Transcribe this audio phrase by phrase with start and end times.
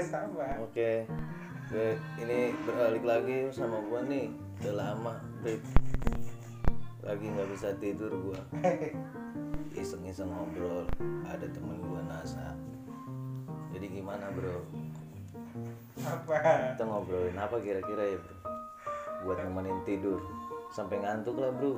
[0.00, 1.04] sama Oke,
[1.68, 4.32] Oke, ini beralik lagi sama gua nih.
[4.62, 5.14] Udah lama,
[5.44, 5.60] Brit.
[7.04, 8.40] Lagi nggak bisa tidur gua.
[9.76, 10.88] Iseng-iseng ngobrol.
[11.28, 12.56] Ada temen gua NASA.
[13.74, 14.62] Jadi gimana bro?
[16.04, 16.36] apa
[16.74, 18.36] Kita ngobrolin apa kira-kira ya bro?
[19.26, 20.22] Buat nemenin tidur.
[20.70, 21.76] Sampai ngantuk lah bro.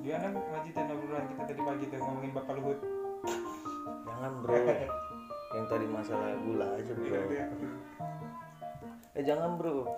[0.00, 2.78] dia kan lanjutin obrolan kita tadi pagi tuh ngomongin bapak luhut
[4.08, 4.56] Jangan bro.
[5.50, 7.22] Yang tadi masalah gula aja bro.
[9.10, 9.90] Eh jangan bro,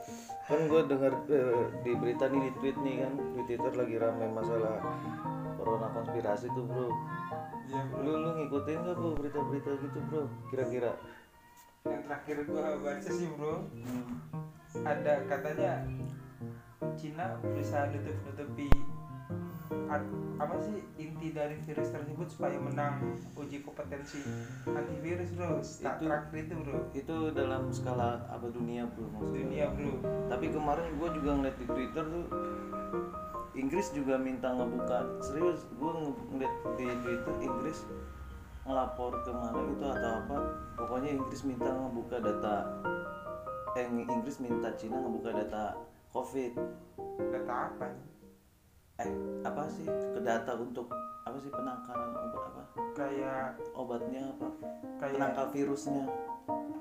[0.48, 4.26] kan gue dengar eh, di berita nih di tweet nih kan di Twitter lagi rame
[4.32, 4.80] masalah
[5.60, 6.88] corona konspirasi tuh bro.
[7.68, 10.22] iya bro Lu lu ngikutin gak bro berita-berita gitu bro?
[10.48, 10.92] Kira-kira?
[11.82, 13.66] yang terakhir gua baca sih bro
[14.86, 15.82] ada katanya
[16.94, 18.70] Cina berusaha nutup nutupi
[20.42, 24.24] apa sih inti dari virus tersebut supaya menang uji kompetensi
[24.66, 25.62] antivirus bro?
[25.62, 26.78] Tak Itu- terakhir itu bro.
[26.90, 29.46] Itu dalam skala apa dunia bro maksudnya?
[29.46, 29.92] dunia bro.
[30.26, 32.26] Tapi kemarin gue juga ngeliat di Twitter tuh
[33.52, 35.92] Inggris juga minta ngebuka serius gue
[36.32, 37.84] ngeliat di Twitter Inggris
[38.64, 40.36] ngelapor ke mana gitu atau apa
[40.78, 42.56] pokoknya Inggris minta ngebuka data
[43.76, 45.76] eh Inggris minta Cina ngebuka data
[46.12, 46.52] COVID.
[47.32, 47.88] Data apa
[49.00, 49.10] eh
[49.42, 52.62] apa sih ke data untuk apa sih penangkalan obat apa?
[52.92, 54.48] Kayak obatnya apa?
[55.00, 56.04] kayak penangkal virusnya.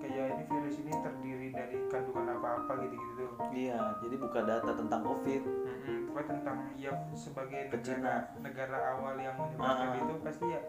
[0.02, 4.39] Kayak ini virus ini terdiri dari kandungan apa apa gitu gitu tuh iya jadi buka
[4.42, 5.42] data tentang COVID.
[5.45, 10.02] Mm-mm, pokoknya tentang ya sebagai negara negara awal yang menyebabkan Ah.
[10.02, 10.62] itu pasti ya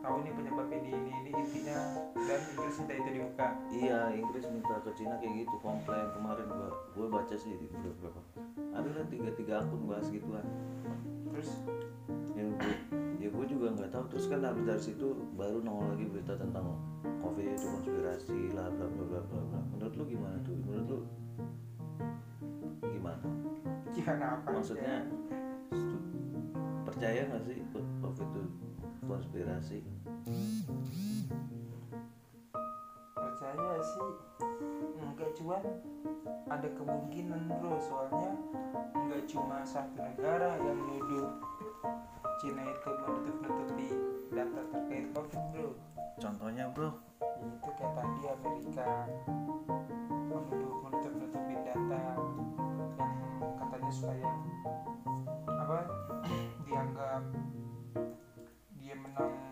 [0.00, 1.78] tahu nih penyebabnya di ini ini intinya.
[2.14, 3.46] Dan Inggris minta itu dibuka.
[3.68, 6.06] Iya, Inggris minta ke Cina kayak gitu komplain.
[6.14, 8.20] Kemarin gua gua baca sih di beberapa.
[8.76, 10.44] Ada lah tiga tiga akun bahas gituan.
[11.32, 11.64] terus
[12.36, 12.74] Yang gua,
[13.16, 16.76] ya gua juga nggak tahu terus kan habis dari situ baru nongol lagi berita tentang
[17.24, 19.60] covid itu konspirasi lah bla bla bla bla bla.
[19.72, 20.54] Menurut lu gimana tuh?
[20.68, 20.98] Menurut lu
[22.92, 23.24] gimana?
[23.96, 24.94] gimana apa Maksudnya
[26.84, 27.58] percaya nggak sih
[28.04, 28.42] covid itu
[29.08, 29.80] konspirasi?
[33.46, 34.10] Percaya sih.
[34.98, 35.62] Enggak cuman
[36.50, 37.78] ada kemungkinan bro.
[37.78, 38.34] Soalnya
[38.90, 41.30] enggak cuma satu negara yang menuduh
[42.42, 43.88] Cina itu menutup nutupi
[44.34, 45.68] data terkait covid bro.
[46.18, 46.90] Contohnya bro,
[47.38, 48.88] itu kayak tadi Amerika
[50.10, 52.22] menuduh menutup nutupin data yang
[53.62, 54.30] katanya supaya
[55.46, 55.80] apa
[56.66, 57.22] dianggap
[58.74, 59.45] dia menang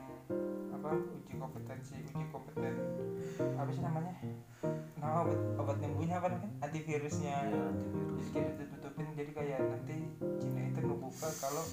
[0.85, 2.77] apa uji kompetensi uji kompeten.
[3.57, 4.13] Apa sih namanya?
[5.01, 6.61] Nama obat obat nyembuhnya apa namanya?
[6.61, 7.37] Antivirusnya.
[7.49, 8.29] Ya antivirus.
[8.37, 9.97] jadi ditutup tutupin jadi kayak nanti
[10.37, 11.65] Cina itu ngebuka kalau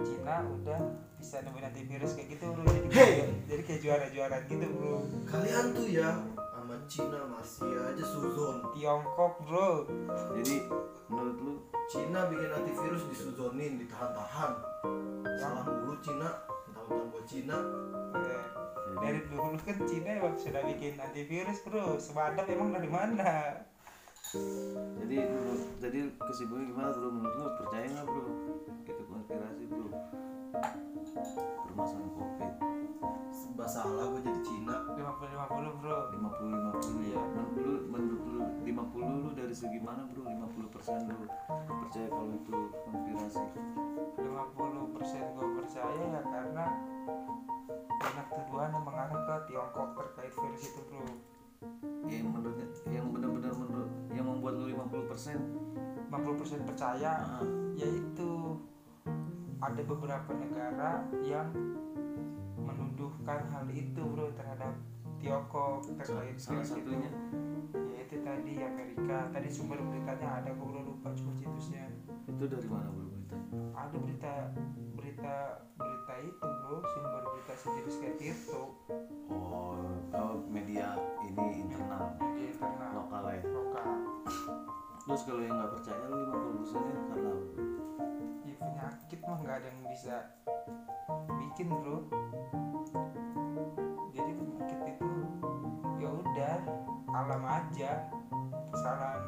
[0.00, 0.80] Cina udah
[1.20, 2.64] bisa nemuin antivirus kayak gitu bro.
[2.64, 4.96] Jadi kayak, jadi kayak juara-juara gitu bro.
[5.28, 8.64] Kalian tuh ya sama Cina masih aja suzon.
[8.72, 9.84] Tiongkok bro.
[10.40, 10.72] Jadi
[11.12, 11.54] menurut lu
[11.92, 14.52] Cina bikin antivirus disuzonin, ditahan-tahan.
[15.36, 16.32] Salah mulu Cina,
[16.82, 17.58] tahu-tahu buat Cina.
[18.12, 18.40] Ya,
[18.98, 21.96] dari dulu kan Cina emang sudah bikin antivirus bro.
[22.02, 23.62] Semadap emang dari mana?
[24.98, 27.08] Jadi menurut jadi kesimpulannya gimana bro?
[27.10, 28.22] Menurut lu percaya nggak bro?
[28.86, 29.86] Itu konspirasi bro.
[31.70, 32.61] Permasalahan covid
[33.32, 34.76] Serba salah gue jadi Cina.
[34.94, 35.98] 50-50 bro.
[36.14, 37.22] 50 50 ya.
[37.32, 38.40] Menurut lu menurut lu.
[38.62, 40.22] 50 lu dari segi mana bro?
[40.24, 41.26] 50 persen lu
[41.66, 43.46] percaya kalau itu konspirasi.
[44.20, 46.64] 50 persen gue percaya ya karena
[48.02, 51.06] banyak tuduhan yang mengarah ke Tiongkok terkait virus itu bro.
[52.10, 52.56] Yang menurut
[52.90, 55.38] yang benar-benar menurut yang membuat lu 50 persen.
[56.12, 58.60] 50% percaya ah, yaitu
[59.62, 61.48] ada beberapa negara yang
[62.62, 64.72] menuduhkan hal itu bro terhadap
[65.22, 66.74] Tiongkok terkait salah itu.
[66.74, 67.10] satunya.
[67.94, 69.30] Yaitu tadi Amerika.
[69.30, 71.86] Tadi sumber beritanya ada gue belum lupa cuma situsnya.
[72.26, 73.36] Itu dari mana bro berita?
[73.78, 74.32] Ada berita
[74.98, 75.34] berita
[75.78, 78.64] berita itu bro sumber berita sejenis kayak Tirto
[79.30, 79.78] oh,
[80.14, 82.18] oh media ini internal.
[82.34, 82.90] Internal.
[83.06, 83.40] Lokal ya?
[83.46, 83.90] Lokal.
[85.02, 87.32] Terus kalau yang nggak percaya lu 50 persennya karena
[88.41, 90.16] ya penyakit mah nggak ada yang bisa
[91.42, 91.98] bikin bro.
[94.14, 95.12] Jadi penyakit itu
[95.98, 96.56] ya udah
[97.12, 97.90] alam aja.
[98.72, 99.20] Kesalahan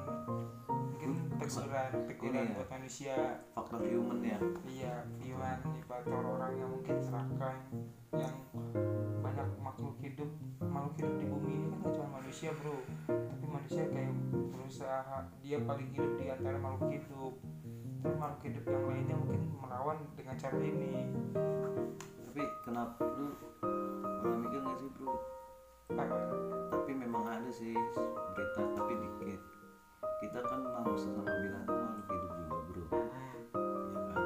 [0.72, 2.56] mungkin teguran teguran Ini ya.
[2.56, 3.14] buat manusia.
[3.52, 4.38] faktor human ya.
[4.64, 7.54] Iya human faktor orang yang mungkin serakah
[8.16, 8.36] yang
[9.20, 10.30] banyak makhluk hidup.
[10.64, 12.78] Makhluk hidup di bumi ini kan gak cuma manusia bro.
[13.04, 17.34] Tapi manusia kayak berusaha dia paling hidup di antara makhluk hidup
[18.12, 21.08] makhluk hidup yang lainnya mungkin melawan dengan cara ini.
[22.28, 23.32] Tapi kenapa lu
[23.64, 25.16] malah mikir gak sih bro?
[25.94, 26.16] Apa?
[26.72, 27.72] tapi memang ada sih
[28.36, 29.40] berita tapi dikit.
[30.20, 32.84] Kita kan mau sesama binatang makhluk hidup juga bro.
[32.92, 33.92] Hmm.
[33.96, 34.24] Ya kan?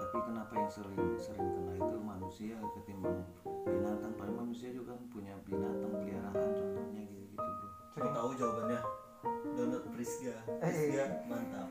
[0.00, 3.20] Tapi kenapa yang sering sering kena itu manusia ketimbang
[3.68, 4.12] binatang?
[4.16, 7.66] Paling manusia juga kan punya binatang peliharaan contohnya gitu gitu
[7.96, 8.99] bro tahu jawabannya.
[10.00, 10.32] Prisga.
[10.32, 10.56] Eh.
[10.64, 11.68] Prisga mantap.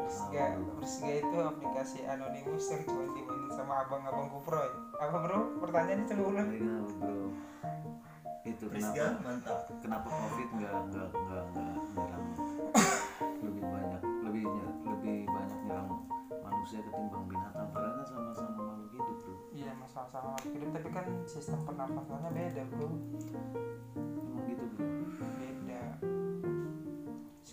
[0.00, 0.44] Prisga,
[0.80, 4.72] Prisga itu aplikasi anonimus yang cuma dimainin sama abang-abang kuproy.
[4.96, 5.60] Apa bro?
[5.60, 6.48] Pertanyaannya coba ulang.
[6.48, 7.28] Apa, bro
[8.44, 9.60] itu Prisga kenapa mantap.
[9.80, 12.24] kenapa covid nggak nggak nggak nggak nyerang
[13.40, 14.44] lebih banyak lebih
[14.84, 15.88] lebih banyak nyerang
[16.44, 21.06] manusia ketimbang binatang padahal kan sama-sama makhluk hidup bro Iya masalah sama hidup tapi kan
[21.24, 22.88] sistem pernafasannya beda bro.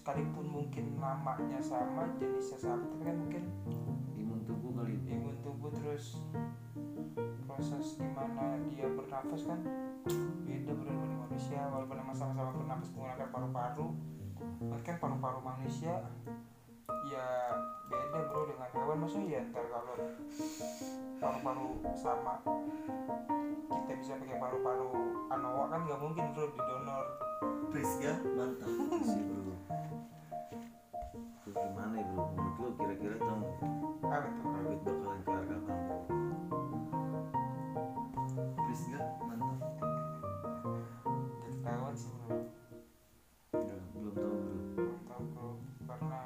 [0.02, 3.44] Sekalipun mungkin namanya sama, jenisnya sama, tapi kan mungkin
[4.18, 6.18] imun tubuh kali imun tubuh terus
[7.46, 9.62] proses gimana dia bernafas kan
[10.42, 13.88] beda dengan manusia walaupun emang sama-sama bernafas menggunakan paru-paru.
[14.82, 16.02] Kan paru-paru manusia
[17.06, 17.54] ya
[18.12, 19.96] beda bro dengan hewan maksudnya ya ntar kalau
[21.24, 22.44] paru-paru sama
[23.72, 24.92] kita bisa pakai paru-paru
[25.32, 27.06] anoa kan nggak mungkin bro didonor
[27.72, 28.68] Prisga mantap.
[29.00, 29.56] sih bro.
[31.40, 32.24] Terus gimana ya bro?
[32.36, 33.48] Menurut lu kira-kira tuh
[34.04, 34.36] Rabbit
[34.84, 35.98] bakalan keluar kapan bro?
[38.68, 39.60] Prisga mantap.
[41.40, 42.28] jadi ketahuan sih bro.
[43.56, 44.56] Nggak, belum tahu bro.
[44.76, 45.50] Belum tahu bro.
[45.88, 46.20] Karena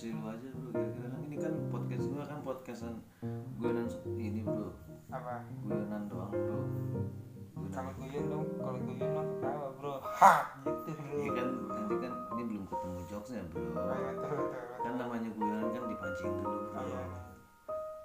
[0.00, 1.06] asumsi lu aja bro kira-kira.
[1.12, 2.94] Kan ini kan podcast gua kan podcastan
[3.60, 3.84] guyonan
[4.16, 4.72] ini bro.
[5.12, 5.44] Apa?
[5.60, 6.56] Guyonan doang bro.
[7.68, 8.46] Kalau guyon dong.
[8.56, 9.94] Kalau guyon mah ketawa bro.
[10.24, 11.12] Ha gitu bro.
[11.20, 13.60] Iya kan nanti kan ini belum ketemu jokesnya bro.
[13.60, 14.80] Oh, iya, betul, betul, betul.
[14.80, 16.80] kan namanya guyonan kan dipancing dulu bro.
[16.80, 17.04] Oh, iya.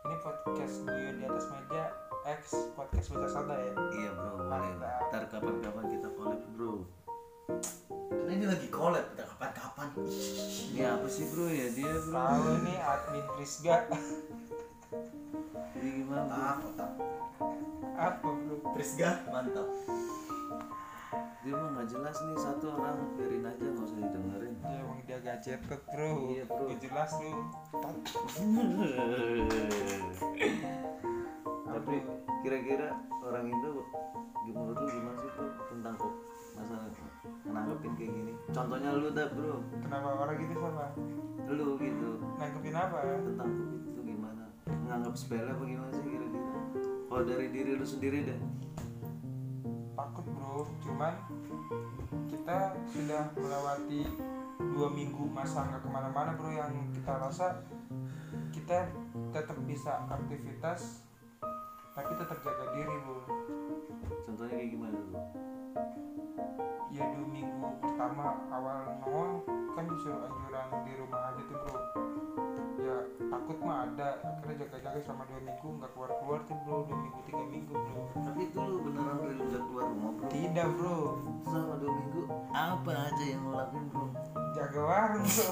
[0.06, 1.84] ini podcast guyon di atas meja
[2.28, 2.42] X
[2.76, 3.74] podcast baca sada ya?
[3.96, 4.72] Iya bro boleh.
[4.84, 6.84] Ntar kapan-kapan kita collab bro
[7.46, 9.88] Karena ini lagi collab, udah kapan-kapan.
[10.74, 11.46] ini apa sih bro?
[11.46, 12.18] Ya dia bro.
[12.18, 13.78] Tahu nih admin Prisga.
[15.76, 16.26] Jadi gimana?
[16.26, 16.92] Bro Otak, otak.
[17.96, 18.56] apa bro?
[18.74, 19.70] Prisga mantap.
[21.46, 24.58] dia mah nggak jelas nih satu orang biarin aja nggak usah didengerin.
[24.66, 26.10] Ya emang dia gadget bro.
[26.34, 26.66] Iya, bro.
[26.74, 27.30] Gak jelas lu.
[31.70, 31.96] Tapi
[32.42, 33.86] kira-kira orang Indo
[34.46, 36.14] menurut lu gimana sih tuh tentang kok
[36.56, 36.90] masalah
[37.46, 38.34] nanggepin kayak gini.
[38.52, 39.62] Contohnya lu dah bro.
[39.82, 40.88] Kenapa orang gitu sama
[41.46, 42.10] lu gitu.
[42.42, 43.00] Nanggepin apa?
[43.22, 44.44] Tentang covid itu gimana?
[44.66, 46.60] Nganggap sepele apa gimana sih kira-kira?
[47.06, 48.40] Kalau dari diri lu sendiri deh
[49.96, 50.66] takut bro.
[50.82, 51.14] Cuman
[52.28, 54.02] kita sudah melewati
[54.76, 57.64] dua minggu masa nggak ke mana-mana bro yang kita rasa
[58.52, 58.90] kita
[59.32, 61.06] tetap bisa aktivitas
[61.96, 63.22] tapi tetap jaga diri bro.
[64.26, 65.55] Contohnya kayak gimana bro
[66.96, 69.44] ya dua minggu pertama awal nongol
[69.76, 71.80] kan disuruh anjuran di rumah aja tuh bro.
[72.80, 72.96] Ya
[73.28, 74.10] takut mah ada.
[74.24, 76.78] Akhirnya jaga-jaga selama dua minggu nggak keluar-keluar tuh bro.
[76.88, 78.04] Dua minggu tiga minggu bro.
[78.24, 80.28] Tapi itu lu beneran real udah keluar rumah bro?
[80.32, 81.00] Tidak bro.
[81.44, 82.22] Selama dua minggu
[82.56, 84.08] apa aja yang lu lakuin bro?
[84.56, 85.50] Jaga warung bro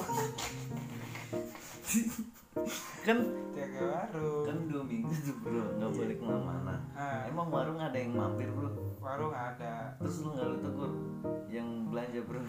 [3.04, 3.18] kan
[3.54, 4.44] jaga warung.
[4.48, 6.74] kan dua minggu tuh bro nggak boleh ke mana-mana.
[6.96, 8.72] Nah, emang warung ada yang mampir bro?
[8.98, 9.94] Warung ada.
[10.00, 10.92] Terus lu nggak lu tegur
[11.52, 12.42] yang belanja bro?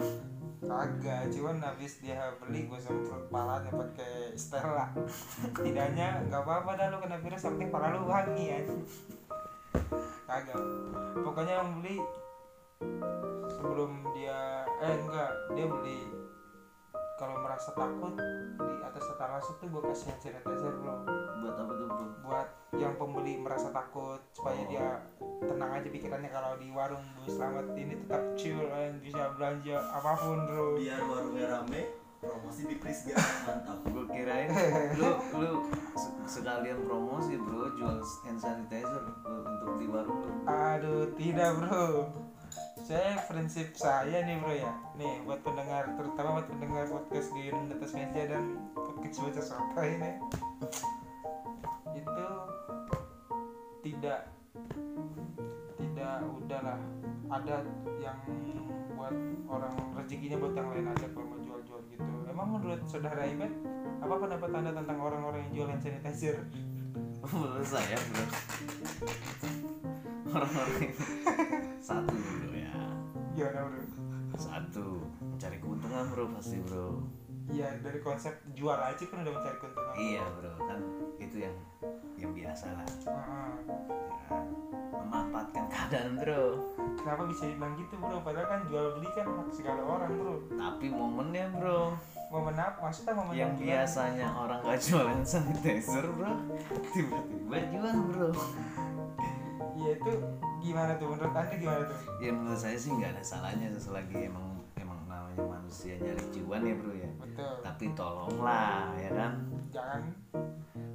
[0.56, 4.88] Kagak cuman habis dia beli gue semprot palanya pakai Stella.
[5.52, 8.60] Tidaknya nggak apa-apa dah lu kena virus penting pala lu wangi ya.
[10.24, 10.58] Kagak.
[11.20, 12.00] Pokoknya yang beli
[13.52, 16.00] sebelum dia eh enggak dia beli
[17.16, 18.12] kalau merasa takut
[18.56, 20.94] di atas etalase tuh gue kasih hand sanitizer bro
[21.38, 24.66] buat apa tuh bro buat yang pembeli merasa takut supaya Oh.
[24.66, 24.86] dia
[25.38, 26.28] tenang aja pikirannya.
[26.28, 30.66] Kalau di warung Bu Selamat ini tetap chill dan bisa belanja apa pun bro.
[30.74, 31.82] Biar warungnya rame,
[32.18, 33.14] promosi di Prisga.
[33.44, 33.78] Mantap.
[33.86, 34.48] gue kirain
[34.94, 35.50] lu lu
[35.94, 40.32] se- sekalian promosi bro jual hand sanitizer untuk di warung lu.
[40.44, 42.12] Aduh tidak bro
[42.86, 44.70] saya prinsip saya nih bro ya.
[44.94, 50.10] Nih buat pendengar terutama buat pendengar podcast di atas meja dan podcast baca sapa ini.
[51.98, 52.26] Itu
[53.82, 54.30] tidak
[55.82, 56.78] tidak udahlah
[57.26, 57.66] ada
[57.98, 58.18] yang
[58.94, 59.18] buat
[59.50, 62.12] orang rezekinya buat yang lain aja kalau mau jual-jual gitu.
[62.30, 63.50] Emang menurut saudara Ibet
[63.98, 66.38] apa pendapat anda tentang orang-orang yang jual hand sanitizer?
[67.34, 68.24] Menurut saya bro
[70.30, 70.94] orang-orang
[71.86, 72.55] satu bro
[73.36, 73.84] gimana bro.
[74.40, 74.86] Satu
[75.20, 77.04] mencari keuntungan bro pasti bro.
[77.46, 79.94] Iya dari konsep jual aja kan udah mencari keuntungan.
[80.00, 80.78] Iya bro kan
[81.20, 81.56] itu yang
[82.16, 82.88] yang biasa lah.
[82.88, 84.38] Ya,
[85.04, 86.44] memanfaatkan keadaan bro.
[86.96, 88.16] Kenapa bisa dibilang gitu bro?
[88.24, 90.34] Padahal kan jual beli kan hak segala orang bro.
[90.56, 91.92] Tapi momennya bro.
[92.26, 92.90] Momen apa?
[92.90, 93.86] Maksudnya momen yang gimana?
[93.86, 96.34] biasanya orang gak jualan sanitizer bro
[96.90, 98.30] tiba-tiba jual bro.
[99.76, 100.12] Iya itu
[100.66, 101.06] gimana tuh?
[101.14, 101.98] Menurut anda gimana tuh?
[102.18, 106.74] Ya menurut saya sih nggak ada salahnya selagi emang emang namanya manusia nyari cuan ya
[106.74, 107.10] bro ya.
[107.22, 107.54] Betul.
[107.62, 109.32] Tapi tolonglah ya kan?
[109.70, 110.00] Jangan.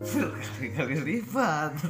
[0.02, 1.72] Berkali-kali lipat.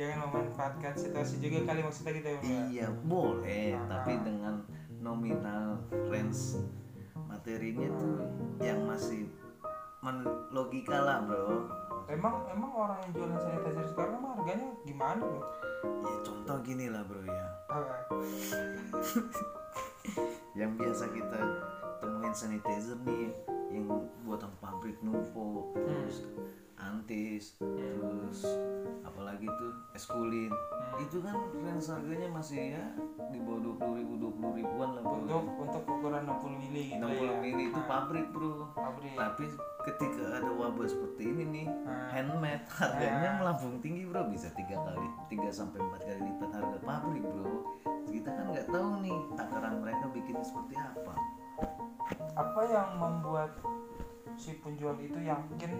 [0.00, 3.76] Jangan memanfaatkan situasi juga kali maksudnya gitu ya bro iya boleh.
[3.76, 3.84] Ah.
[4.00, 4.54] tapi dengan
[5.00, 6.60] nominal range
[7.28, 8.16] materinya tuh
[8.64, 9.28] yang masih
[10.00, 11.68] men logika lah bro.
[12.08, 15.44] Emang emang orang yang jualan sanitizer sekarang emang harganya gimana bro?
[16.08, 17.46] Ya contoh gini lah bro ya.
[20.58, 21.40] Yang biasa kita
[22.00, 23.28] temuin sanitizer nih
[23.70, 23.86] yang
[24.22, 26.26] buatan pabrik Nuvo terus
[26.76, 28.40] antis terus
[29.02, 30.48] apalagi tuh eskulin
[30.98, 32.84] itu kan range harganya masih ya
[33.30, 35.16] di bawah dua puluh ribu dua puluh ribuan lah bro.
[35.22, 38.52] Untuk untuk ukuran 60 mili gitu 60 ya mili itu Ah, pabrik bro.
[38.74, 39.12] Pabrik.
[39.14, 39.44] Tapi
[39.80, 42.10] ketika ada wabah seperti ini nih Ah.
[42.10, 43.36] handmade harganya Ah.
[43.38, 44.26] melambung tinggi bro.
[44.26, 47.54] Bisa tiga kali tiga sampai empat kali lipat harga pabrik bro.
[48.04, 51.14] Kita kan nggak tahu nih takaran mereka bikin seperti apa
[52.34, 53.50] apa yang membuat
[54.38, 55.72] si penjual itu yakin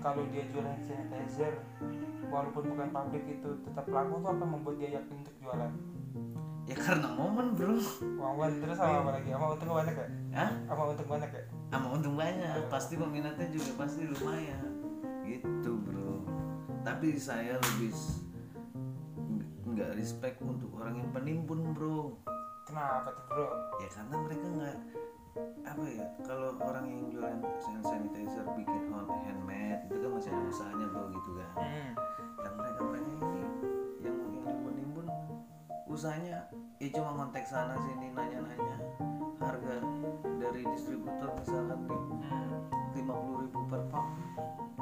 [0.00, 1.60] kalau dia jualan sanitizer
[2.32, 5.72] walaupun bukan pabrik itu tetap laku tuh apa membuat dia yakin untuk jualan?
[6.64, 7.76] Ya karena momen bro.
[8.16, 9.28] Uang terus sama apa lagi?
[9.34, 10.50] Sama untung banyak ya Hah?
[10.70, 12.66] sama untung banyak ya sama untung banyak.
[12.66, 14.66] Pasti peminatnya juga pasti lumayan.
[15.22, 16.26] Gitu bro.
[16.82, 17.94] Tapi saya lebih
[19.70, 22.18] nggak respect untuk orang yang penimbun bro.
[22.66, 23.48] Kenapa tuh bro?
[23.82, 24.76] Ya karena mereka nggak
[25.62, 30.42] apa ya kalau orang yang jualan hand sanitizer bikin hand- handmade itu kan masih ada
[30.50, 31.90] usahanya bro gitu kan hmm.
[32.42, 33.54] dan mereka mereka ini yang
[34.02, 35.06] yang nimbun nimbun
[35.86, 36.50] usahanya
[36.82, 38.76] ya cuma kontak sana sini nanya nanya
[39.38, 39.78] harga
[40.42, 41.96] dari distributor misalkan di
[42.98, 44.06] lima puluh ribu per pak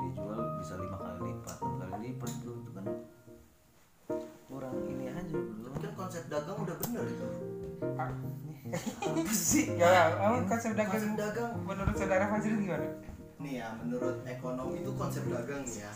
[0.01, 2.87] dijual bisa lima kali lipat enam kali lipat bro itu kan
[4.49, 7.58] kurang ini aja bro Tapi kan konsep dagang udah bener itu.
[7.79, 11.53] Apa sih ya ya emang konsep dagang Konsep dagang.
[11.65, 12.87] menurut saudara Fajrin gimana
[13.39, 15.91] Nih ya, menurut ekonomi itu konsep dagang nih ya.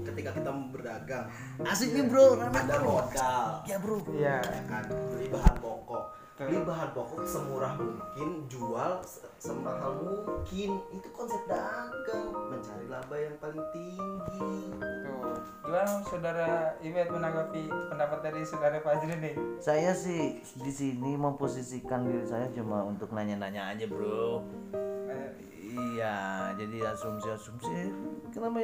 [0.00, 1.28] Ketika kita mau berdagang,
[1.60, 4.88] asik nih bro rame ada bro modal, ya bro iya ya kan?
[4.88, 6.04] Beli bahan pokok.
[6.40, 10.80] Beli bahan pokok semurah mungkin, jual se- semahal mungkin.
[10.88, 14.72] Itu konsep dagang, mencari laba yang paling tinggi.
[14.72, 15.36] tuh.
[15.60, 16.48] Gimana saudara
[16.80, 19.36] Ibet menanggapi pendapat dari saudara Fajrin nih?
[19.60, 24.40] Saya sih di sini memposisikan diri saya cuma untuk nanya-nanya aja bro.
[24.72, 25.30] Eh,
[25.76, 26.16] iya
[26.56, 27.92] jadi asumsi-asumsi.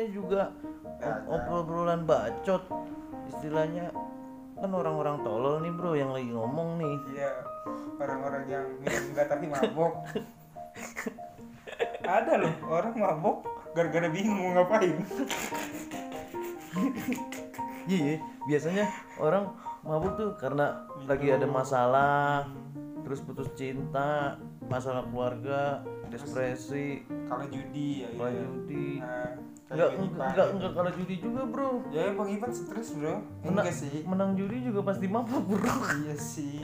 [0.09, 0.49] Juga
[0.97, 2.64] Ya, op- obrolan bacot?
[3.28, 3.92] Istilahnya
[4.57, 7.31] kan orang-orang tolol nih bro yang lagi ngomong nih Iya,
[8.01, 9.95] orang-orang yang minum enggak tapi mabok.
[12.07, 13.37] Ada loh orang mabok
[13.77, 14.97] gara-gara bingung mau ngapain.
[17.87, 18.17] Iya, iya.
[18.51, 18.85] biasanya
[19.23, 19.55] orang
[19.87, 22.51] mabuk tuh karena lagi ada masalah,
[23.07, 28.09] terus putus cinta, masalah keluarga, depresi, Kalau judi ya.
[28.19, 28.43] kalau iya.
[28.43, 28.89] judi.
[28.99, 29.33] Nah,
[29.67, 31.91] Enggak, enggak, enggak, kalau judi juga, Bro.
[31.91, 33.19] Ya Bang Ipan stres bro.
[33.43, 34.07] Menang, Enggak sih.
[34.07, 35.67] menang judi juga pasti mabuk, Bro.
[36.07, 36.63] iya sih.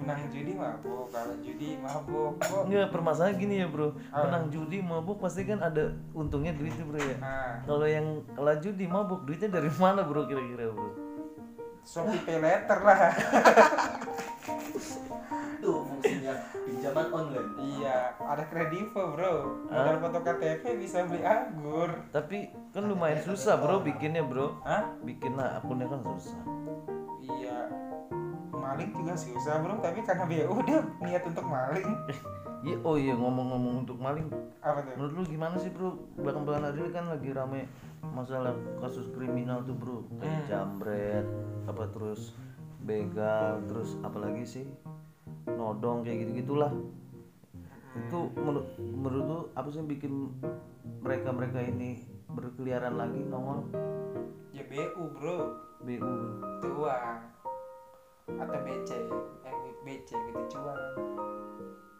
[0.00, 2.40] Menang judi mabok, kalau judi mabok.
[2.40, 2.62] Kok?
[2.72, 4.00] Enggak, permasalahan gini ya, Bro.
[4.08, 4.24] Ah.
[4.24, 7.16] Menang judi mabuk pasti kan ada untungnya duitnya, Bro ya.
[7.20, 10.88] Nah, Kalau yang kalah judi mabuk duitnya dari mana, Bro, kira-kira, Bro?
[11.84, 13.12] Shopee Pay Later lah.
[16.92, 17.50] Pinjaman online.
[17.64, 19.34] iya, ada kredivo bro.
[19.72, 21.90] Modal foto KTP bisa beli anggur.
[22.12, 24.60] Tapi kan lumayan susah, Bro, bikinnya, Bro.
[24.60, 24.92] Hah?
[25.00, 26.42] Bikin lah akunnya kan susah.
[27.24, 27.84] Iya
[28.64, 31.84] maling juga susah bro tapi karena BU dia niat untuk maling
[32.64, 34.24] Iya, oh iya ngomong-ngomong untuk maling,
[34.64, 36.00] apa tuh menurut lu gimana sih bro?
[36.16, 37.68] Belakangan hari ini kan lagi rame
[38.00, 40.48] masalah kasus kriminal tuh bro, kayak Hmm.
[40.48, 41.28] jambret,
[41.68, 42.32] apa terus
[42.80, 44.64] begal, terus apalagi sih
[45.46, 46.72] nodong kayak gitu gitulah.
[47.94, 50.12] Itu menurut menurut lu apa sih yang bikin
[50.98, 53.70] mereka mereka ini berkeliaran lagi nongol
[54.50, 55.38] ya BU bro
[55.80, 56.14] BU?
[56.58, 57.18] itu uang
[58.34, 58.90] atau BC
[59.44, 60.80] yang BC gitu cuan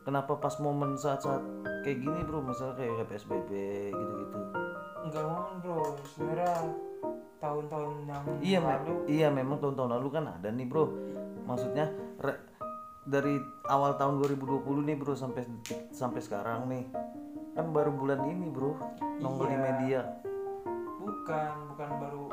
[0.04, 1.40] Kenapa pas momen saat-saat
[1.80, 3.50] kayak gini bro, misalnya kayak PSBB
[3.88, 4.38] gitu-gitu?
[5.00, 6.52] enggak ngomong bro sebenarnya
[7.38, 10.90] tahun-tahun yang Iya, lalu iya memang tahun-tahun lalu kan ada nih bro.
[11.44, 12.40] Maksudnya re-
[13.04, 15.44] dari awal tahun 2020 nih bro sampai
[15.90, 16.84] sampai sekarang nih
[17.52, 18.74] kan baru bulan ini bro
[19.20, 19.62] nongol di Iya.
[19.62, 20.00] media
[20.96, 22.24] bukan bukan baru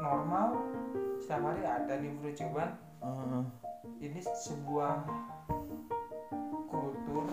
[0.00, 0.46] normal
[1.16, 2.68] setiap hari ada nih bro cuman
[3.00, 3.44] Heeh.
[4.00, 5.06] ini sebuah
[6.66, 7.26] kultur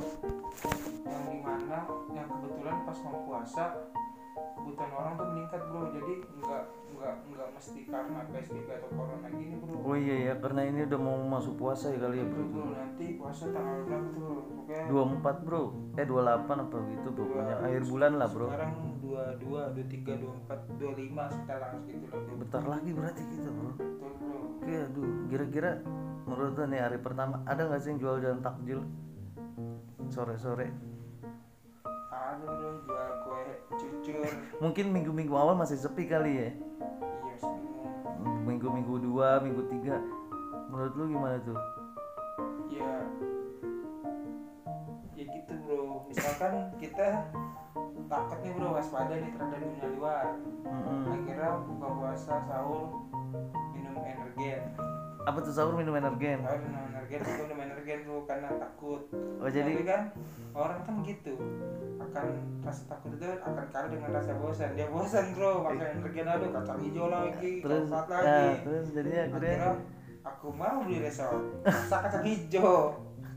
[1.03, 1.77] yang di mana
[2.11, 3.65] yang kebetulan pas mau puasa
[4.69, 5.81] kebutuhan orang tuh meningkat bro.
[5.89, 6.63] Jadi nggak
[6.99, 9.73] nggak nggak mesti karena psbb atau corona gini bro.
[9.81, 12.37] Oh iya ya karena ini udah mau masuk puasa ya kali ya bro.
[12.37, 12.65] Itu, bro.
[12.77, 15.63] Nanti puasa tanggal berapa tuh bro pokoknya 24 bro.
[15.97, 18.47] Eh 28 apa gitu pokoknya akhir bulan lah bro.
[18.53, 22.33] sekarang dua dua dua tiga dua empat dua lima sekitar segitu lah bro.
[22.37, 23.71] Bentar lagi berarti gitu bro.
[23.73, 24.37] Betul bro.
[24.61, 25.09] Oke aduh.
[25.33, 25.71] Kira-kira
[26.29, 28.79] menurut lo nih hari pertama ada nggak sih yang jual jalan takjil?
[30.13, 30.69] Sore-sore.
[32.13, 32.69] Ada bro.
[32.85, 33.43] Jual kue
[34.59, 36.49] mungkin minggu-minggu awal masih sepi kali ya?
[36.51, 37.35] Iya
[38.49, 40.01] minggu-minggu dua minggu tiga.
[40.67, 41.59] Menurut lu gimana tuh?
[42.69, 42.91] Ya
[45.15, 46.09] ya gitu bro.
[46.09, 47.29] Misalkan kita
[48.09, 50.27] takut nih bro waspada nih terhadap dunia luar.
[50.69, 51.01] Mm-mm.
[51.13, 52.87] akhirnya buka puasa sahur
[53.73, 54.61] minum energen
[55.29, 56.41] apa tuh sahur minum energen?
[56.41, 59.01] sahur minum energen itu minum energen bro karena takut.
[59.13, 59.73] Oh jadi?
[59.77, 60.01] tapi kan
[60.57, 61.33] orang kan gitu
[62.01, 62.25] akan
[62.65, 64.69] rasa takut itu akan kalah dengan rasa bosan.
[64.73, 69.21] Dia bosan bro makan energen aduh kacang hijau lagi terus coklat ya, lagi terus jadinya
[69.21, 69.53] akhirnya?
[69.53, 69.73] akhirnya
[70.25, 72.77] aku mau beli resort rasa kacang hijau.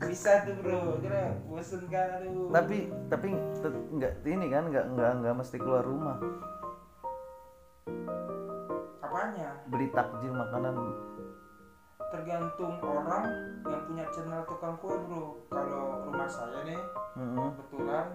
[0.03, 2.49] Bisa tuh bro kira bosen kan aduh.
[2.49, 2.77] Tapi
[3.13, 3.27] tapi
[3.93, 6.17] nggak ini kan nggak nggak nggak mesti keluar rumah.
[9.05, 9.61] Apanya?
[9.69, 10.73] Beli takjil makanan
[12.13, 13.25] tergantung orang
[13.65, 16.77] yang punya channel tukang kue bro kalau rumah saya nih
[17.17, 17.57] Mm-mm.
[17.57, 18.05] kebetulan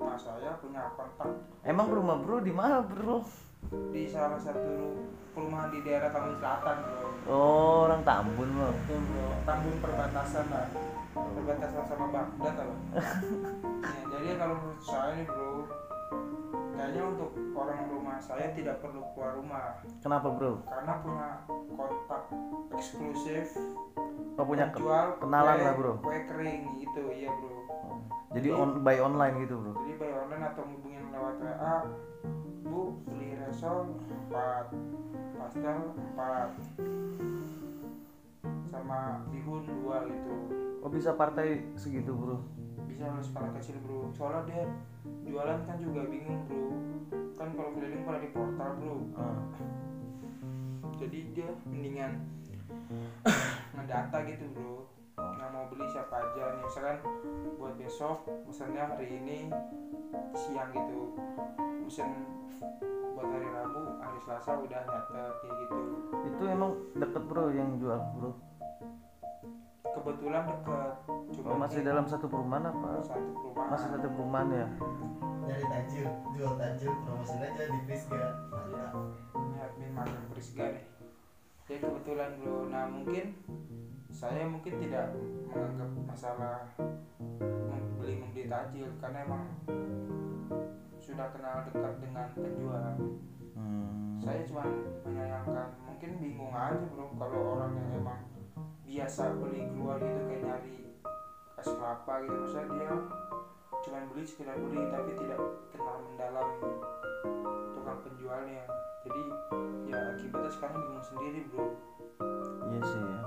[0.00, 1.28] rumah saya punya kontak
[1.68, 3.20] emang rumah bro di mana bro?
[3.92, 4.96] Di salah satu
[5.36, 7.06] perumahan di daerah Tambun Selatan bro.
[7.30, 8.68] Oh orang Tambun bro.
[8.74, 10.66] Betul bro, Tambun perbatasan lah.
[11.14, 12.74] Perbatasan sama Baghdad apa
[13.86, 15.68] ya, Jadi kalau menurut saya nih bro
[16.82, 19.78] Kayaknya untuk orang rumah saya tidak perlu keluar rumah.
[20.02, 20.66] Kenapa bro?
[20.66, 21.28] Karena punya
[21.78, 22.26] kontak
[22.74, 23.54] eksklusif
[24.34, 25.92] oh punya Jual kenalan kue- lah bro.
[26.02, 27.62] Kue kering gitu, iya bro.
[28.34, 29.78] Jadi on by online gitu bro?
[29.78, 31.86] Jadi bayar online atau hubungin lewat WA
[32.66, 33.94] Bu, beli resol
[34.26, 34.74] 4
[35.38, 35.78] Pastel
[36.18, 36.50] 4
[38.74, 40.34] Sama bihun 2 gitu.
[40.82, 42.42] Oh bisa partai segitu bro
[43.02, 44.06] bisa oleh skala kecil bro.
[44.14, 44.62] Soalnya dia
[45.26, 46.70] jualan kan juga bingung bro.
[47.34, 48.94] Kan kalau keliling pada di portal bro.
[49.18, 49.42] Ah.
[51.02, 52.22] jadi dia mendingan
[53.74, 54.86] ngedata gitu bro.
[55.18, 56.62] Nggak mau beli siapa aja nih.
[56.62, 56.98] Misalkan
[57.58, 59.50] buat besok pesannya hari ini
[60.38, 61.18] siang gitu.
[61.82, 62.22] Pesen
[63.18, 65.78] buat hari Rabu hari Selasa udah nyata kayak gitu.
[66.22, 68.30] Itu emang deket bro yang jual bro
[69.92, 70.42] kebetulan
[71.32, 73.04] cuma oh, masih dalam satu perumahan apa?
[73.04, 73.70] Satu perumahan.
[73.72, 74.66] Masih satu perumahan ya?
[75.42, 78.24] Nyari tajil jual tajil promosin aja di Prisga.
[79.32, 80.92] Ini admin makan Prisga nih
[81.72, 82.68] jadi kebetulan bro.
[82.68, 83.32] Nah mungkin
[84.12, 85.14] saya mungkin tidak
[85.48, 86.58] menganggap masalah
[87.40, 89.44] membeli membeli takjil karena emang
[91.00, 92.94] sudah kenal dekat dengan penjual.
[93.52, 94.16] Hmm.
[94.16, 94.64] saya cuma
[95.04, 98.20] menyayangkan mungkin bingung aja bro kalau orang yang emang
[98.86, 100.76] biasa beli keluar gitu kayak nyari
[101.56, 102.36] es kelapa gitu.
[102.44, 102.94] Misalnya dia
[103.82, 105.40] cuma beli sekedar beli tapi tidak
[105.74, 106.48] kenal mendalam
[107.74, 108.62] tukang penjualnya
[109.02, 109.22] jadi
[109.90, 111.66] ya akibatnya sekarang bingung sendiri bro.
[112.70, 113.20] Iya sih ya.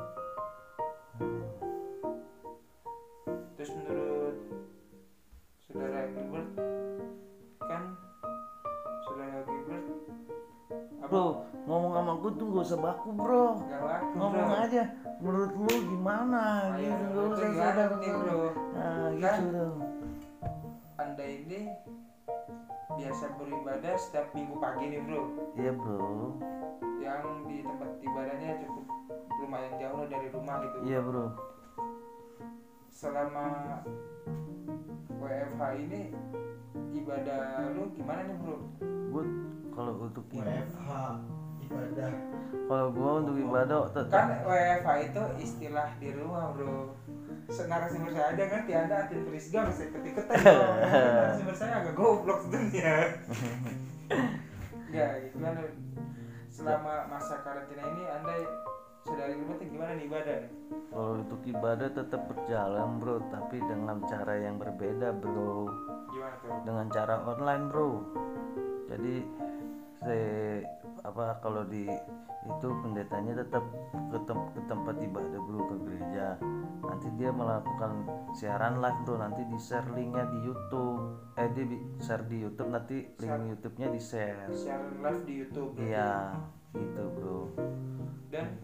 [3.60, 4.38] Terus menurut
[5.68, 6.50] saudara Gilbert
[7.66, 7.84] kan
[9.04, 9.86] saudara Gilbert
[11.04, 11.08] apa?
[11.12, 13.45] Bro ngomong sama gue tuh gak usah baku bro.
[13.65, 14.63] Gak laku ngomong bro.
[14.65, 14.84] aja
[15.21, 16.41] menurut lu gimana?
[16.78, 18.38] Ayo, gitu gak menurut usah sadar nih, bro?
[18.75, 19.39] nah Kan?
[19.41, 19.78] gitu dong
[20.95, 21.69] anda ini
[22.95, 25.21] biasa beribadah setiap minggu pagi nih bro.
[25.60, 26.39] Iya bro.
[27.04, 28.86] Yang di tempat ibadahnya cukup
[29.43, 30.78] lumayan jauh lah dari rumah gitu.
[30.88, 31.25] Iya bro.
[32.88, 33.47] Selama
[35.19, 36.01] WFH ini
[36.95, 38.58] ibadah lu gimana nih bro?
[39.12, 39.23] Gue
[39.75, 40.89] kalau untuk WFH
[41.65, 42.12] ibadah.
[42.65, 44.10] Kalau gue untuk ibadah tetap.
[44.10, 46.93] kan WFH itu istilah di rumah bro.
[47.45, 53.21] Narasumber saya ada kan tiada admin Prisga bisa ikut-ikutan dong narasumber saya agak goblok sebenarnya.
[54.89, 55.56] Ya kan
[56.49, 58.34] selama masa karantina ini anda
[59.06, 60.51] saudari Gilbert gimana nih ibadah nih?
[60.89, 63.21] Kalau untuk ibadah tetap berjalan bro.
[63.30, 65.69] Tapi dengan cara yang berbeda bro.
[66.10, 66.58] Gimana tuh?
[66.65, 68.01] Dengan cara online bro.
[68.89, 69.15] Jadi
[70.06, 70.20] se
[71.02, 71.89] apa kalau di
[72.46, 73.65] itu pendetanya tetap
[74.13, 76.38] ke, tem- ke tempat ibadah bro ke gereja.
[76.86, 78.06] Nanti dia melakukan
[78.38, 81.34] siaran live bro nanti di share linknya di YouTube.
[81.41, 81.65] Eh dia
[82.06, 84.54] share di YouTube nanti link YouTube-nya di share.
[84.54, 86.38] Siaran live di YouTube iya
[86.76, 87.40] gitu bro.
[88.30, 88.60] Dan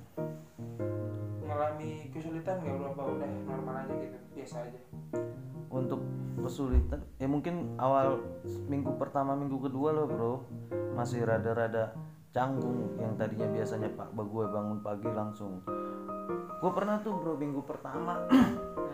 [1.39, 2.87] mengalami kesulitan nggak bro?
[2.91, 4.17] Apa udah normal aja gitu?
[4.35, 4.81] Biasa aja?
[5.71, 6.01] Untuk
[6.41, 8.19] kesulitan ya mungkin awal
[8.67, 10.33] minggu pertama minggu kedua loh bro.
[10.91, 11.95] Masih rada-rada
[12.31, 15.63] canggung yang tadinya biasanya pak gue bangun pagi langsung.
[16.61, 18.51] Gue pernah tuh bro minggu pertama hmm.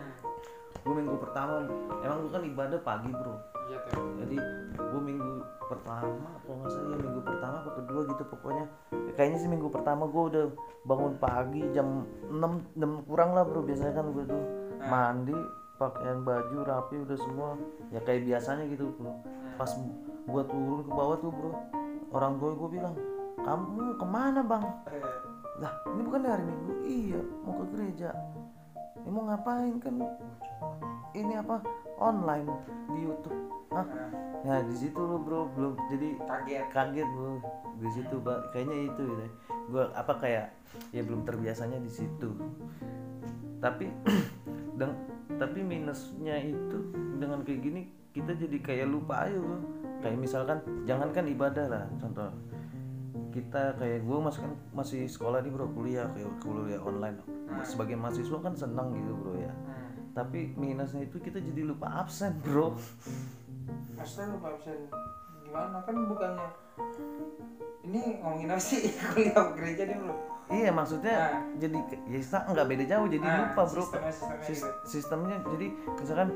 [0.88, 1.68] gue minggu pertama
[2.00, 3.36] emang gue kan ibadah pagi bro.
[3.68, 3.80] Iya
[4.24, 4.38] jadi
[4.80, 8.66] gue minggu pertama kalau nggak salah ya minggu pertama atau kedua gitu pokoknya.
[8.96, 10.46] Ya, kayaknya sih minggu pertama gue udah
[10.88, 13.60] bangun pagi jam 6 6 kurang lah bro.
[13.68, 14.44] Biasanya kan gue tuh
[14.88, 15.36] mandi
[15.76, 17.60] pakaian baju rapi udah semua.
[17.92, 19.12] Ya kayak biasanya gitu bro.
[19.60, 19.76] Pas
[20.28, 21.52] gue turun ke bawah tuh bro
[22.16, 22.96] orang tua gue bilang
[23.44, 24.64] kamu ke mana bang?
[25.60, 28.16] Lah ini bukan hari minggu iya mau ke gereja.
[29.04, 30.00] Ini mau ngapain kan
[31.18, 31.58] ini apa?
[31.98, 32.46] Online
[32.94, 33.40] di YouTube.
[33.74, 33.86] Hah?
[34.46, 35.74] nah, Ya di situ lo bro belum.
[35.90, 36.66] Jadi kaget.
[36.70, 37.42] kaget bro
[37.78, 38.16] di situ
[38.54, 39.26] kayaknya itu gitu.
[39.74, 40.46] Gua apa kayak
[40.94, 42.30] ya belum terbiasanya di situ.
[43.58, 43.90] Tapi
[44.80, 44.94] dan
[45.38, 46.78] tapi minusnya itu
[47.18, 47.82] dengan kayak gini
[48.14, 49.58] kita jadi kayak lupa aja bro.
[50.06, 52.30] Kayak misalkan jangankan ibadah lah contoh.
[53.34, 57.18] Kita kayak gue masih kan masih sekolah nih bro kuliah kayak kuliah online.
[57.66, 59.52] Sebagai mahasiswa kan senang gitu bro ya.
[59.52, 59.87] Hmm.
[60.18, 62.74] Tapi minusnya itu kita jadi lupa absen bro.
[63.94, 64.90] Maksudnya lu absen.
[65.46, 65.78] Gimana?
[65.86, 66.50] Kan bukannya
[67.86, 68.90] ini ngomongin apa sih?
[69.14, 70.16] Kuliah gereja nih bro.
[70.48, 71.44] Iya maksudnya Nah.
[71.60, 71.78] jadi
[72.08, 73.84] ya nggak beda jauh jadi Nah, lupa bro.
[73.84, 74.72] sistemnya- sistemnya Sis- gitu.
[74.90, 76.30] sistemnya jadi misalkan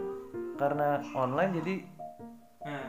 [0.61, 1.75] karena online jadi
[2.61, 2.87] nah.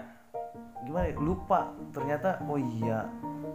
[0.84, 1.60] gimana ya, lupa.
[1.94, 3.08] Ternyata oh iya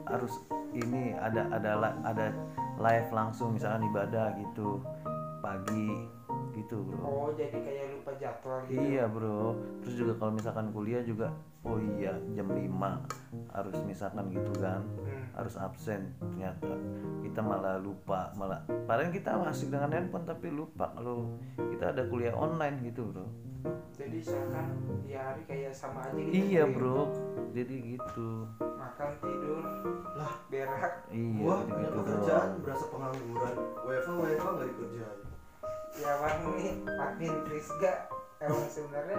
[0.09, 0.33] harus
[0.73, 1.71] ini ada ada
[2.01, 2.25] ada
[2.79, 4.79] live langsung misalkan ibadah gitu
[5.43, 6.16] pagi
[6.57, 6.97] gitu bro.
[7.05, 9.53] Oh jadi kayak lupa jadwal gitu iya bro.
[9.85, 11.29] Terus juga kalau misalkan kuliah juga
[11.61, 14.81] oh iya jam 5 harus misalkan gitu kan.
[14.81, 15.25] Hmm.
[15.37, 16.73] harus absen ternyata.
[17.21, 22.33] Kita malah lupa malah padahal kita asik dengan handphone tapi lupa kalau kita ada kuliah
[22.33, 23.27] online gitu bro.
[23.97, 26.99] Jadi seakan di hari kayak sama aja gitu iya kayak bro.
[27.53, 28.29] Jadi gitu.
[28.57, 29.63] Makan tidur.
[30.13, 30.93] Lah berak.
[31.09, 32.01] Iya punya gitu bro.
[32.01, 33.55] pekerjaan berasa pengangguran.
[33.85, 35.26] WFH WFH nggak dikerjain
[35.97, 38.05] ya bang nih admin Trisga
[38.37, 39.17] emang sebenarnya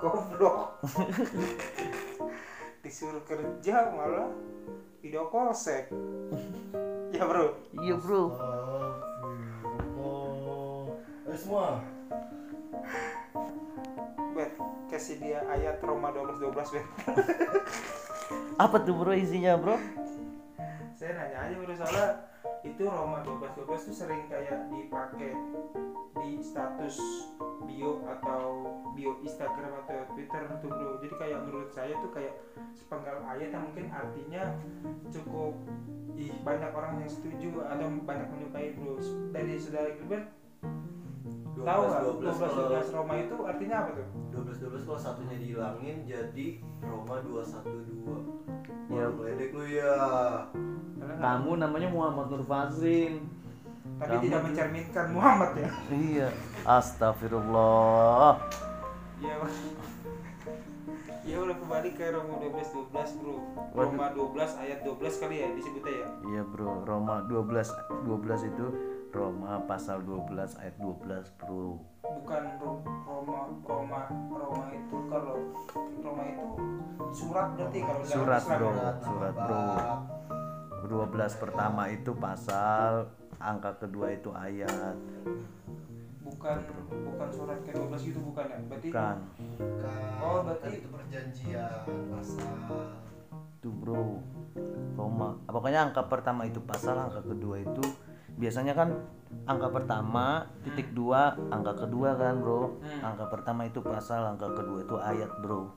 [0.00, 0.80] goblok.
[2.80, 4.32] Disuruh kerja malah
[5.04, 5.92] video polsek
[7.12, 7.60] ya bro.
[7.76, 8.32] Iya bro.
[8.32, 8.96] Astagfirullah.
[11.28, 11.84] Eh semua.
[14.32, 14.56] Bet
[14.88, 16.88] kasih dia ayat Roma 12 12 bet.
[18.56, 19.76] Apa tuh bro isinya bro?
[20.96, 22.31] Saya nanya aja bro soalnya
[22.62, 25.34] itu Roma 12 12 tuh sering kayak dipakai
[26.22, 26.98] di status
[27.66, 30.98] bio atau bio Instagram atau Twitter tuh bro.
[31.02, 32.34] Jadi kayak menurut saya tuh kayak
[32.74, 34.42] sepenggal ayat yang mungkin artinya
[35.10, 35.54] cukup
[36.42, 38.98] banyak orang yang setuju atau banyak menyukai bro.
[39.34, 40.26] Dari saudara Gilbert
[41.54, 45.36] tahu nggak 12 12 kalau 12 Roma itu artinya apa tuh 12 12 kalau satunya
[45.36, 46.46] dihilangin jadi
[46.82, 48.42] Roma 212
[48.92, 49.08] Ya.
[49.08, 49.94] Wah, meledek lu ya
[51.16, 53.24] kamu namanya Muhammad Nur Fazrin
[53.96, 56.28] tapi kamu tidak mencerminkan Muhammad ya iya
[56.64, 58.36] astagfirullah
[59.16, 59.38] Iya.
[59.38, 59.54] Bang.
[61.22, 63.38] Ya udah kembali ke Roma 12 12 bro.
[63.70, 66.08] Roma 12 ayat 12 kali ya disebutnya ya.
[66.28, 67.70] iya bro Roma 12
[68.02, 68.66] 12 itu
[69.12, 71.04] Roma pasal 12 ayat 12
[71.36, 75.36] bro Bukan Ro- Roma Roma Roma itu kalau
[76.00, 76.46] Roma itu
[77.12, 78.70] surat berarti kalau Surat, bro.
[78.72, 78.90] ya.
[78.98, 79.64] Surat, bro.
[81.06, 84.96] 12 pertama itu pasal angka kedua itu ayat
[86.22, 86.56] Bukan
[87.04, 88.58] bukan surat ke-12 gitu bukan ya.
[88.66, 89.16] Berarti kan
[90.18, 91.70] Oh, berarti- itu perjanjian
[92.08, 92.56] pasal
[93.52, 94.18] itu bro
[94.94, 97.84] Roma pokoknya angka pertama itu pasal angka kedua itu
[98.34, 98.88] biasanya kan
[99.44, 100.26] angka pertama
[100.62, 103.00] titik dua angka kedua kan bro Hmm.
[103.04, 105.68] angka pertama itu pasal angka kedua itu ayat bro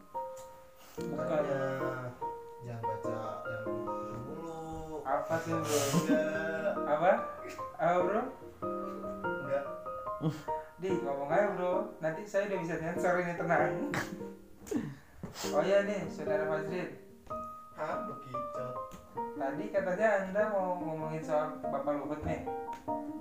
[0.96, 1.60] bukan makanya
[2.62, 3.66] jangan baca yang
[4.26, 4.56] dulu
[5.04, 5.80] apa tuh bro?
[6.96, 7.12] Apa?
[7.76, 8.22] Apa bro?
[9.22, 9.64] enggak
[10.76, 11.74] Di ngomong aja bro.
[11.98, 13.74] Nanti saya udah bisa sensor ini tenang.
[15.52, 16.96] Oh iya nih, saudara Fazrin.
[17.76, 18.85] ah bekicot
[19.36, 22.48] Tadi katanya Anda mau ngomongin soal Bapak Luhut nih.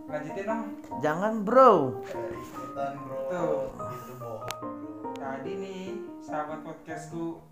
[0.06, 0.62] Lanjutin dong.
[1.02, 1.98] jangan bro.
[2.06, 3.18] Eh ikutan bro.
[3.34, 3.54] Tuh.
[3.74, 4.46] itu bohong
[4.78, 5.10] bro.
[5.18, 5.82] Tadi nih
[6.22, 7.42] sahabat podcastku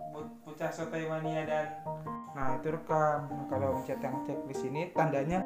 [0.46, 1.66] Bocah Sotoy Mania dan
[2.38, 3.26] nah itu rekam.
[3.50, 5.42] Kalau chat yang cek di sini tandanya.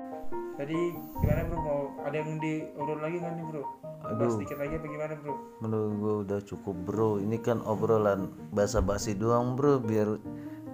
[0.61, 0.77] Jadi
[1.17, 1.57] gimana bro?
[1.57, 3.65] Mau ada yang diobrol lagi nggak nih bro?
[4.13, 4.29] Aduh.
[4.37, 5.35] sedikit lagi apa gimana bro?
[5.65, 7.17] Menurut gue udah cukup bro.
[7.17, 9.81] Ini kan obrolan basa-basi doang bro.
[9.81, 10.21] Biar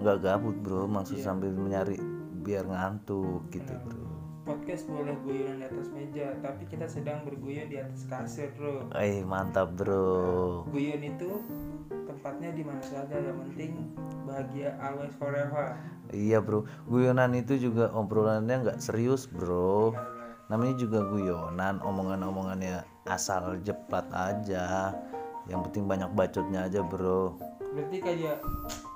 [0.03, 0.91] nggak gabut bro.
[0.91, 2.12] Maksud sambil menyari
[2.43, 4.11] biar ngantuk gitu bro.
[4.43, 8.91] Podcast boleh guyonan di atas meja tapi kita sedang berguyon di atas kasur bro.
[8.99, 10.67] Eh mantap bro.
[10.75, 11.31] Guyon itu
[11.89, 13.95] tempatnya di mana saja yang penting
[14.27, 15.79] bahagia always forever.
[16.11, 16.67] Iya bro.
[16.91, 19.95] Guyonan itu juga obrolannya nggak serius bro.
[20.51, 24.91] Namanya juga guyonan omongan-omongannya asal jeplat aja.
[25.47, 27.39] Yang penting banyak bacotnya aja bro.
[27.73, 28.37] Berarti kayak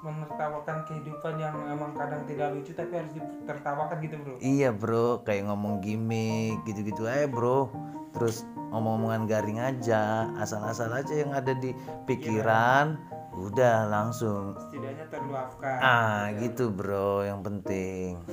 [0.06, 5.50] menertawakan kehidupan yang emang kadang tidak lucu tapi harus ditertawakan gitu bro Iya bro, kayak
[5.50, 7.68] ngomong gimmick gitu-gitu aja bro.
[8.14, 11.76] Terus omong-omongan garing aja, asal-asal aja yang ada di
[12.08, 12.96] pikiran,
[13.36, 14.56] udah langsung.
[14.56, 18.24] setidaknya terluapkan Ah gitu bro, yang penting.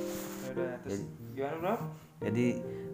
[0.47, 1.03] Yaudah, terus
[1.35, 1.75] gimana bro
[2.23, 2.45] Jadi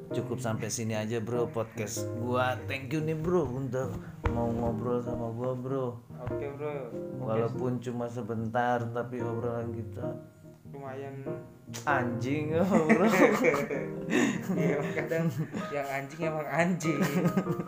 [0.09, 2.57] cukup sampai sini aja bro podcast gua.
[2.65, 3.93] Thank you nih bro untuk
[4.29, 5.85] mau ngobrol sama gua bro.
[6.21, 6.73] oke bro
[7.19, 10.05] Walaupun cuma sebentar tapi obrolan kita
[10.69, 11.25] lumayan
[11.83, 12.53] anjing
[12.93, 13.07] bro.
[14.53, 15.25] Iya emang kadang
[15.73, 16.99] yang anjing emang anjing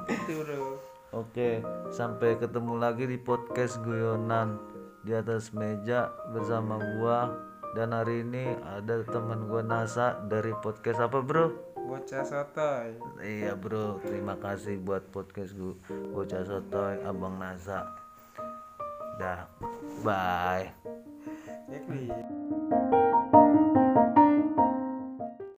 [0.08, 0.78] itu bro
[1.12, 1.60] Oke,
[1.92, 4.56] sampai ketemu lagi di podcast guyonan
[5.04, 7.36] di atas meja bersama gua
[7.76, 11.71] dan hari ini ada teman gua Nasa dari podcast apa bro?
[11.86, 12.94] Bocah sotoy.
[13.22, 15.76] Iya bro, terima kasih buat podcast gua.
[15.90, 17.86] Bocah sotoy abang Nasa.
[19.18, 19.46] Dah,
[20.02, 20.70] bye.